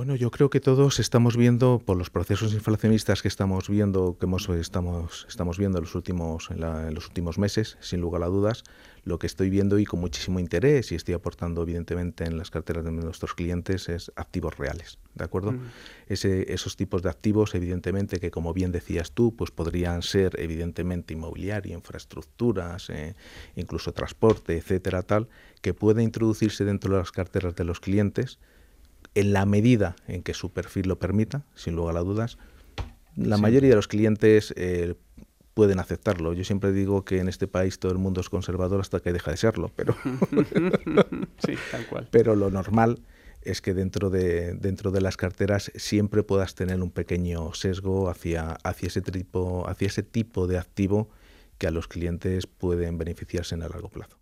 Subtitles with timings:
[0.00, 4.24] Bueno, yo creo que todos estamos viendo por los procesos inflacionistas que estamos viendo, que
[4.24, 8.64] hemos, estamos, estamos viendo en los últimos, en, los últimos meses, sin lugar a dudas,
[9.04, 12.82] lo que estoy viendo y con muchísimo interés y estoy aportando evidentemente en las carteras
[12.82, 15.52] de nuestros clientes es activos reales, ¿de acuerdo?
[15.52, 15.70] Mm.
[16.06, 21.12] Ese, esos tipos de activos, evidentemente, que como bien decías tú, pues podrían ser evidentemente
[21.12, 23.16] inmobiliario, infraestructuras, eh,
[23.54, 25.28] incluso transporte, etcétera, tal,
[25.60, 28.38] que puede introducirse dentro de las carteras de los clientes
[29.14, 32.38] en la medida en que su perfil lo permita, sin lugar a dudas.
[33.16, 34.94] La mayoría de los clientes eh,
[35.54, 36.32] pueden aceptarlo.
[36.32, 39.30] Yo siempre digo que en este país todo el mundo es conservador hasta que deja
[39.30, 39.96] de serlo, pero,
[41.44, 42.08] sí, tal cual.
[42.10, 43.02] pero lo normal
[43.42, 48.52] es que dentro de, dentro de las carteras siempre puedas tener un pequeño sesgo hacia,
[48.64, 51.08] hacia, ese tipo, hacia ese tipo de activo
[51.58, 54.18] que a los clientes pueden beneficiarse en el largo plazo.